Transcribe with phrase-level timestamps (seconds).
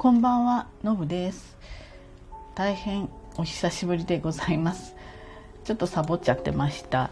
[0.00, 1.58] こんばんは、のぶです。
[2.54, 4.96] 大変お久しぶりでございます。
[5.64, 7.10] ちょっとサボっちゃってました。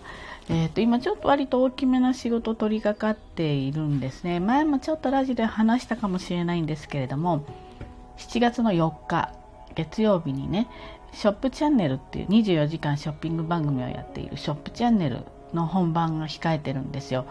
[0.49, 4.41] えっ、ー、と今ちょっと割と大きめな仕事取り掛かっているんですね。
[4.41, 7.45] 前もちょっとラジオで話したかもしれないんですけれども、
[8.17, 9.35] 7月の4日
[9.75, 10.67] 月曜日にね、
[11.13, 17.27] ショップチャンネルっていう24時間ショッピング番組をやっているショップチャンネルの本番が控えてるんですよ。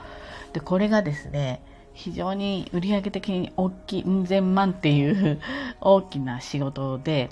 [0.54, 1.64] でこれがですね
[1.98, 5.41] 非常に売上的に大きいうん千万っていう
[5.82, 7.32] 大きな仕事で、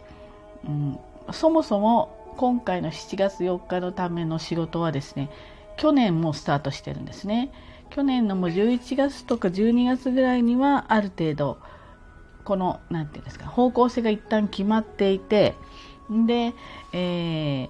[0.68, 1.00] うん、
[1.32, 5.30] そもそも今回の7月4日のための仕事はですね
[5.78, 7.52] 去年もスタートしてるんですね。
[7.92, 11.60] 去年のもう11月とか12月ぐらいにはある程度
[12.44, 15.54] この何て言うんですか方向性が一旦決まっていて
[16.10, 16.54] で、
[16.92, 17.70] え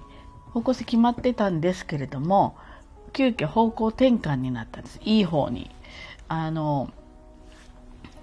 [0.52, 2.56] 方向性決まってたんですけれども
[3.12, 4.98] 急遽方向転換になったんです。
[5.04, 5.70] いい方に。
[6.28, 6.90] あの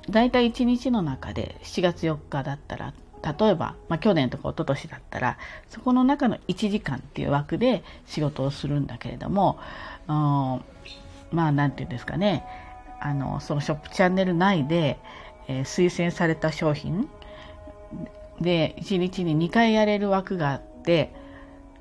[0.09, 2.93] 大体1日の中で7月4日だったら
[3.23, 5.37] 例えば、まあ、去年とか一昨年だったら
[5.70, 9.60] そこの中の1時間っていう枠で仕事をするんだけれども
[10.07, 12.43] まあ何て言うんですかね
[12.99, 14.99] あのそのショップチャンネル内で、
[15.48, 17.10] えー、推薦された商品
[18.41, 21.13] で1日に2回やれる枠があって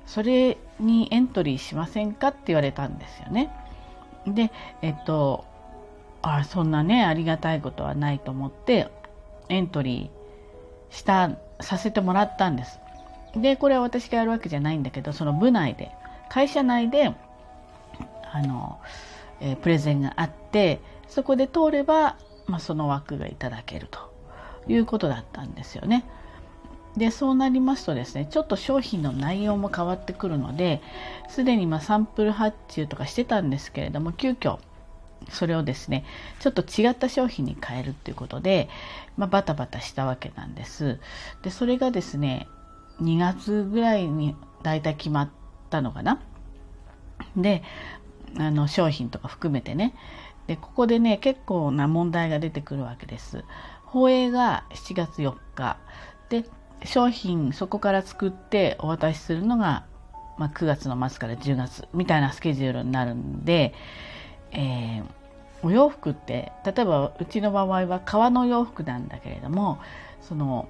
[0.05, 3.53] それにエントリーしませんかって言われたんですよね。
[4.27, 5.45] でえっと
[6.23, 8.89] あそんなねありがたいことはないと思って
[9.49, 12.79] エントリーしたさせてもらったんです。
[13.35, 15.91] でこれは私がやるわけじゃないんだけどその部内で
[16.29, 17.13] 会社内で
[18.31, 18.79] あの、
[19.41, 23.99] えー、プレゼンがあってそこで通れば、まあ、その枠がいただけると
[24.67, 26.05] いうことだったんですよね。
[26.95, 30.79] でそうなりますとですねちょっと商品の内容も変わってくるので
[31.27, 34.59] すでにまサンプル発注とかしてたんですけれども急遽
[35.29, 36.05] それをですね
[36.39, 38.69] ちょっと違った商品に変えるっていうことで、
[39.17, 40.99] まあ、バタバタしたわけなんです。
[41.41, 42.47] でそれがですね
[43.01, 45.29] 2月ぐらいに大体決まっ
[45.69, 46.21] たのかな？
[47.35, 47.63] で
[48.37, 49.95] あの商品とか含めてね。
[50.47, 53.43] でここでね結構な問題が出てくるわけです。
[53.85, 55.77] 放映が7月4日。
[56.29, 56.45] で
[56.83, 59.85] 商品そこから作ってお渡しするのが、
[60.37, 63.73] まあ、9月の末から10月みたいなスケジュールになるんで
[64.53, 65.03] えー、
[65.63, 69.79] お洋服って例えばうちの場合は革の洋服なんだけれども
[70.21, 70.69] その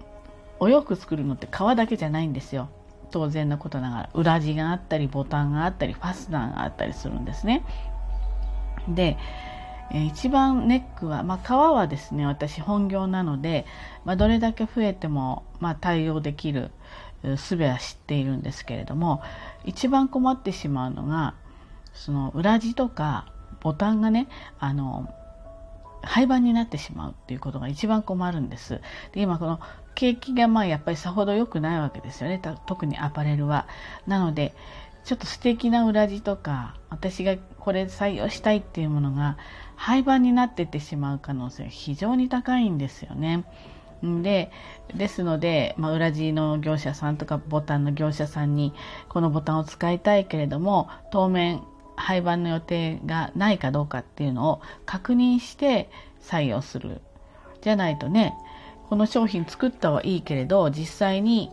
[0.59, 2.69] お洋服作るのって革だけじゃないんですよ。
[3.11, 4.09] 当然のことながら。
[4.13, 7.63] 裏地があったりボタンがあったりファスナーがあったりするんですね。
[8.87, 9.17] で、
[9.91, 13.65] えー、一番ネックは、まあ、革はですね私本業なので、
[14.05, 16.71] まあ、どれだけ増えても、まあ、対応できる
[17.23, 19.21] 術は知っているんですけれども
[19.65, 21.35] 一番困ってしまうのが
[21.93, 23.31] その裏地とか
[23.63, 24.27] ボタンがね
[24.59, 25.09] あの
[26.03, 28.81] 廃盤になってしまうっていうことが一番困るんです。
[29.13, 29.59] で今この
[29.95, 33.67] 景気がまあやっぱりさほど良くないわけですよね特にアパレルは。
[34.05, 34.53] なので
[35.05, 39.37] ちょっと素敵な裏地とか私がこれ採用したいっていうものが
[39.75, 43.45] 廃盤になってってしまう可能性が非常に高いんですよね。
[44.21, 44.51] で
[44.93, 48.73] ですので、まあ、裏地の業者さんとかボタンの業者さんに
[49.07, 51.63] このボタンを使いたいけれども当面
[51.95, 55.89] 廃盤の予定がないかどうかっていうのを確認して
[56.21, 57.01] 採用する。
[57.61, 58.35] じゃないとね
[58.89, 61.49] この商品作ったはいいけれど実際に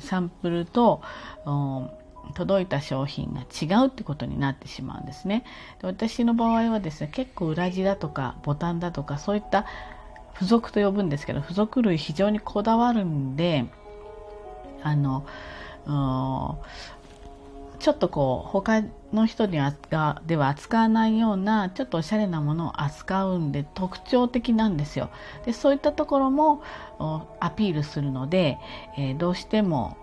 [0.00, 1.00] サンプルと、
[1.46, 1.90] うん、
[2.34, 5.44] 届いた商品が違うってことになってしまうんですね。
[5.80, 9.66] で私の場合はですね結構裏地だとかボタンだとかそういった
[10.34, 13.66] 付属と呼ぶんですけど付属類非常にこだわるんで
[14.82, 15.24] あの、
[17.78, 18.82] ちょっとこう他
[19.14, 19.74] の人には
[20.26, 25.10] では扱わないようなちょっとおしゃれなものを扱うんで特徴的なんですよ。
[25.46, 26.62] でそういったところも
[27.40, 28.58] アピールするので、
[28.98, 29.96] えー、どうしても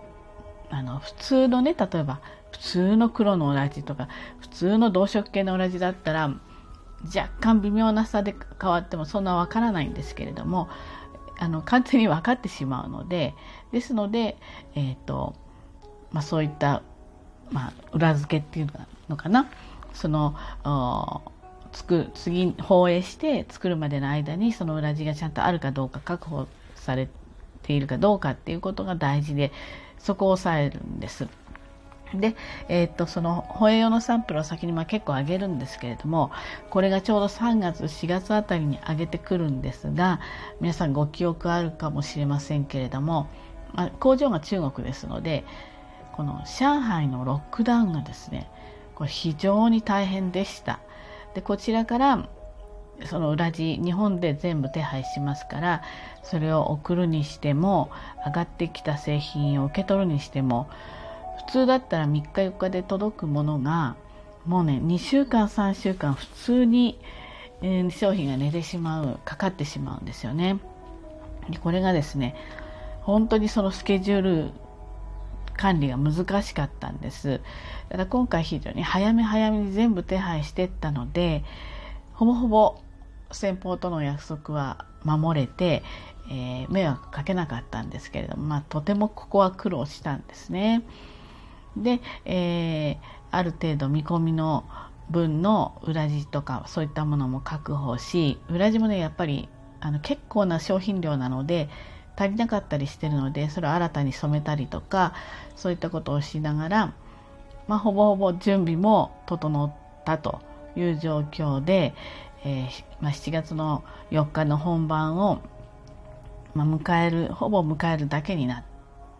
[0.70, 4.08] あの普通のね例えば普通の黒の裏地とか
[4.40, 6.34] 普通の同色系の裏地だったら
[7.04, 10.68] 若干微妙な差で変わってもそんなわからないんですけれども
[11.38, 13.34] あの完全に分かってしまうので
[13.72, 14.36] ですので、
[14.74, 15.34] えーと
[16.12, 16.82] まあ、そういった
[17.52, 18.66] まあ、裏付けっていう
[19.08, 19.48] のかな
[19.92, 20.34] その
[21.72, 27.08] つく次放映して作るまでの間にその裏地がちゃんとあるかどうか確保され
[27.62, 29.52] ているかどうかっていうことが大事で
[29.98, 31.28] そこを押さえるんです。
[32.14, 32.36] で、
[32.68, 36.30] えー、っとその保栄用のサンプルを先にまあ結構上げるんですけれども
[36.68, 40.20] これがちょうど3月4月あたりに上げてくるんですが
[40.60, 43.28] 皆さんご記憶あるかもしれませんけれども、
[43.98, 45.44] 工場が中国ですので
[46.12, 48.50] この上海のロックダウンがですね
[48.94, 50.80] これ非常に大変でした
[51.34, 52.28] でこちらから
[53.06, 55.82] その裏地日本で全部手配しますから
[56.22, 57.90] それを送るにしても
[58.26, 60.68] 上がってきた製品を受け取るにしても
[61.46, 63.96] 普通だったら3日4日で届くものが
[64.46, 66.98] もうね2週間3週間普通に、
[67.62, 70.58] え、商品が寝てしまうかかってしまうんですよね。
[71.48, 72.34] でこれがですね
[73.02, 74.50] 本当にそのスケジュール
[75.56, 77.40] 管理が難しかったんです
[77.88, 77.98] た。
[77.98, 81.44] だ今回非常に早め早めに全部手配してったので
[82.12, 82.78] ほぼほぼ
[83.30, 85.82] 先方との約束は守れて、
[86.30, 90.82] えー、迷惑かけなかったんですけれども、まあ、とてもここは苦労したんですね。
[91.76, 92.96] で、えー、
[93.30, 94.64] ある程度見込みの
[95.10, 99.48] 分の裏地とかそういったものも確保し裏地もねやっぱり
[99.80, 101.68] あの結構な商品量なので
[102.16, 105.14] 足りなかったりしてるのでそれを新たに染めたりとか
[105.56, 106.94] そういったことをしながら、
[107.68, 109.72] まあ、ほぼほぼ準備も整っ
[110.04, 110.40] たと
[110.76, 111.94] いう状況で、
[112.44, 115.40] えー、まあ、7月の4日の本番を、
[116.54, 118.64] まあ、迎えるほぼ迎えるだけになっ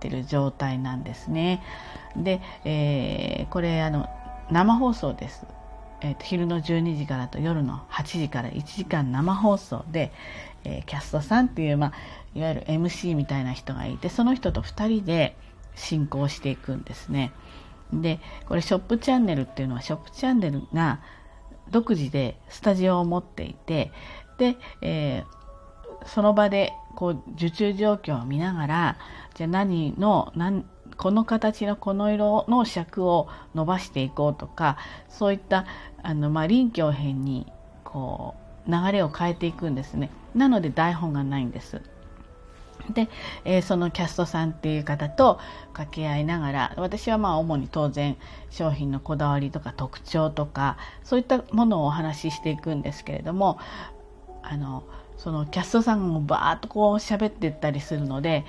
[0.01, 1.63] てる状態なんですね。
[2.17, 4.09] で、えー、これあの
[4.51, 5.47] 生放送です。
[6.05, 10.13] えーと、昼の12時からと夜の8時から1時間生放送で、
[10.65, 11.93] えー、キャストさんっていう、まあ、
[12.35, 15.37] いわゆる MC みたいな人がいてその人と2人で
[15.75, 17.33] 進行していくんですね。
[17.93, 21.01] でこれショップチャンネルっていうのはショップチャンネルが
[21.71, 23.93] 独自でスタジオを持っていて
[24.39, 28.99] で、えー、その場でこう受注状況を見ながら
[29.35, 30.65] じゃあ何の何
[30.97, 34.77] この形のこの色の尺を伸ばしていこうとか
[35.09, 35.67] そういった
[36.03, 37.51] あの、まあ、臨機応変に
[37.85, 38.35] こ
[38.67, 41.81] う流れを変えていくんですねなので台本がないんです。
[42.91, 43.09] で、
[43.45, 45.39] えー、そのキャストさんっていう方と
[45.73, 48.17] 掛け合いながら私はまあ主に当然
[48.51, 53.59] 商品のこだわりとか特徴とかそういったものをお話ししていくんですけれども
[54.43, 54.85] あの
[55.17, 58.45] そのキャストさんもバーッとこう喋っていったりするので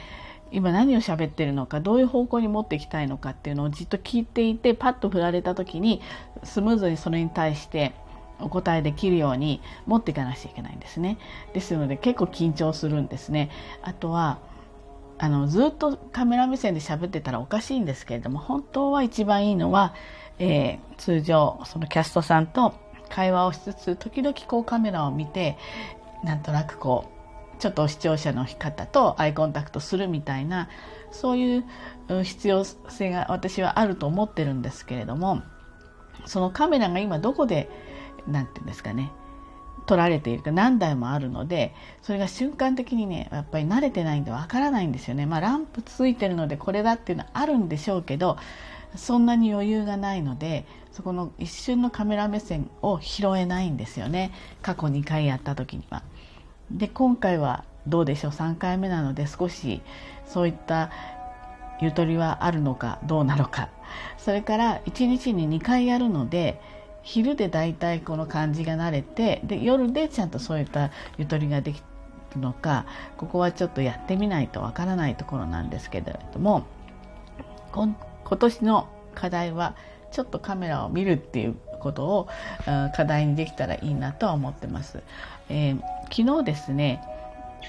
[0.51, 6.01] 今何を喋ってるのかどういう方向に持っていきたいのかっていうのをじっと聞いていてパッと振られた時に
[6.44, 7.94] スムーズにそれに対して
[8.44, 11.18] お答えできるように持っていかなくちゃいけないんですね。
[11.54, 13.50] ですので結構緊張するんですね。
[13.81, 14.40] あとは
[15.18, 19.94] あのずっとカメラ目線で喋ってたらおかしいんですけれども本当は一番いいのは、
[20.40, 22.74] えー、通常そのキャストさんと
[23.10, 25.57] 会話をしつつ時々こうカメラを見て
[26.24, 27.06] なんとなくこ
[27.57, 30.68] うちょっと視聴者の方とアイコンタクトするみたいな
[31.12, 31.63] そういう
[32.24, 35.44] 必要性が私はあると思ってるんですけれども
[36.25, 37.69] そのカメラが今どこで
[38.28, 39.12] 何て言うんですかね
[39.86, 45.25] 撮られているか何台もあるのでそれが瞬間的にねやっぱり慣れてないんでわからないんですよね。
[45.25, 48.38] まあランプついてるのでこれだっていうのはあるんでしょうけど
[48.96, 54.31] そんなに余裕がないのでそこの一瞬のカメラ目線を拾えないんですよね
[54.62, 56.04] 過去2回やった時には。
[56.72, 59.81] で今回はどうでしょう？3回目なので少し
[60.26, 60.92] そういった
[61.81, 63.69] ゆとりはあるのかどうなのか
[64.18, 66.62] それから1日に2回やるので
[67.04, 71.84] 昼で大体この感じが慣れてで夜でちゃんとそういったゆとりができ
[72.36, 72.86] るのか
[73.18, 76.66] ここはちょっとやってみないとわからないところなんですけれども
[77.72, 77.96] 今
[78.40, 79.76] 年の課題は
[80.12, 82.28] ちょっとカメラを見るっていうことを
[82.96, 85.02] 課題にできたらいいなとは思ってます。
[85.50, 85.82] えー、
[86.16, 87.02] 昨日ですね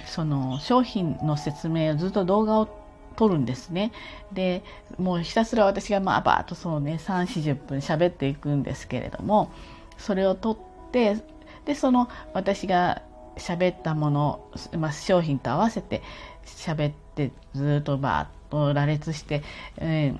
[0.06, 2.83] その商品の説明をずっと動画を
[3.16, 3.92] 撮るんですね。
[4.32, 4.62] で
[4.98, 9.52] もうひたすら私がまあバーッとそうね3 4 0分喋っていくんですけれども
[9.98, 11.18] それを撮って
[11.64, 13.02] でその私が
[13.36, 16.02] 喋ったもの、まあ、商品と合わせて
[16.44, 19.42] 喋ってずっとバーッと羅列して、
[19.78, 20.18] えー、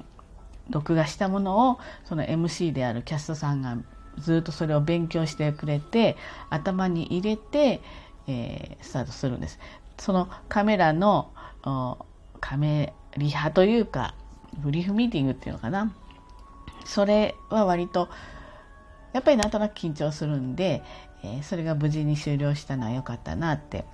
[0.70, 3.76] 録画したものをその MC であるキャストさんが
[4.18, 6.16] ずっとそれを勉強してくれて
[6.50, 7.80] 頭に入れて、
[8.26, 9.58] えー、スタートするんです。
[9.98, 11.30] そのカメラの
[12.44, 14.14] カメリハというか
[14.58, 15.94] ブリーフミーティングっていうのかな
[16.84, 18.10] それは割と
[19.14, 20.82] やっぱりなんとなく緊張するんで、
[21.22, 23.86] えー、それが無事に終了したのは良かったなって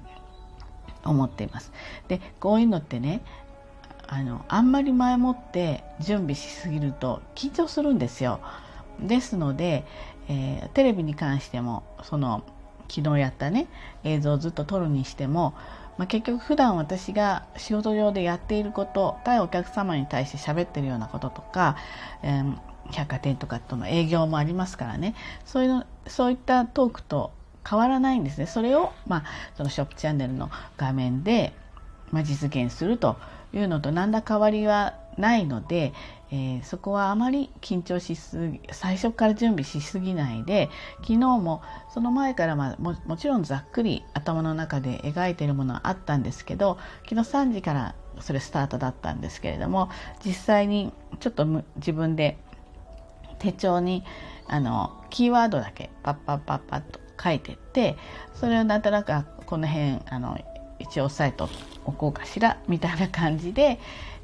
[1.04, 1.72] 思っています。
[2.08, 3.22] でこういうのってね
[4.08, 8.40] あのあんまり前もって準備しすぎると緊張するんですよ。
[8.98, 9.84] ですので、
[10.28, 12.42] えー、テレビに関してもその
[12.88, 13.68] 昨日やったね
[14.02, 15.54] 映像をずっと撮るにしても
[16.00, 21.76] まあ、結局普段私が仕事上でやっていること対お客様に対して喋ってるようなこととか、
[22.22, 22.56] えー、
[22.90, 25.14] 百貨店とかとの営業もありますからね。
[25.44, 27.32] そういうそういったトークと
[27.68, 28.46] 変わらないんですね。
[28.46, 29.24] それを、まあ、
[29.58, 31.52] そのショップチャンネルの画面で、
[32.12, 33.18] まあ、実現すると
[33.52, 35.92] いうのと何ら変わりはないので、
[36.30, 41.62] えー、そこはあまり緊張しすぎ最初から準備しすぎないで昨日も
[41.92, 49.90] その前からまあももちろんざっくり頭の中で描いてるものはあったんですけど昨日3時からそれスタートだったんですけれども
[50.24, 51.46] 実際にちょっと
[51.76, 52.38] 自分で
[53.38, 54.04] 手帳に
[54.46, 57.96] あのキーワードだけパッパッパッパッと書いてって
[58.34, 59.12] それをなんとなく
[59.46, 60.38] この辺あの
[60.80, 61.44] 一応押さえて
[61.84, 63.78] おこうかしらみたいな感じで、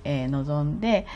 [0.06, 1.06] えー、臨んで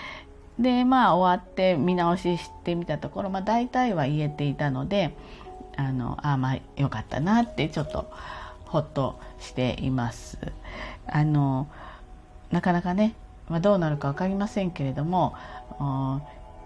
[0.58, 5.16] でまあ終わって見直ししてみたところ、まあ、大体は言えていたので
[5.76, 8.10] あのあまあよかったなってちょっと
[8.66, 10.38] ほっとしています。
[11.06, 11.66] あの
[12.50, 13.14] なかなかね、
[13.48, 15.34] まあ、どうなるか分かりませんけれども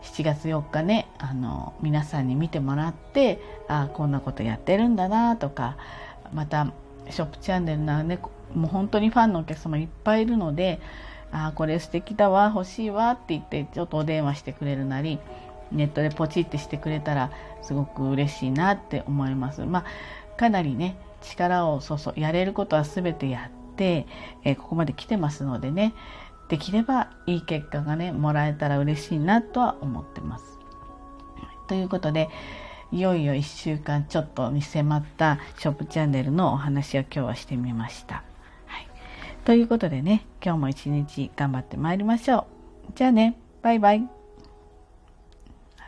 [0.03, 5.77] 7月4日ねあの皆さんに見てもらってあこんなことやってるんだなとか
[6.33, 6.73] また
[7.11, 8.19] ショップチャンネルなね
[8.55, 10.81] もう本当にファンのお客様いっぱいいるので
[11.35, 15.19] ああこれ素敵だわ欲しいわって言ってちょっとお電話してくれるなり
[15.73, 19.63] ネットでポチってしてくれたらすごく嬉しいなって思います。
[19.63, 24.07] まあ、かなりね力を注やれることは全てやって、
[24.45, 25.95] えー、ここまで来てますのでね
[26.49, 30.59] できればいい結果がねもらえたら嬉しいなとは思ってます。
[31.67, 32.29] ということで
[32.93, 38.23] いよいよ1週間ちょっとに迫ったショップチャンネルのお話を今日はしてみました。
[39.45, 42.47] ということでね、今日も一日頑張ってまいりましょ
[42.89, 42.93] う。
[42.95, 44.24] じゃあね、バイバイ。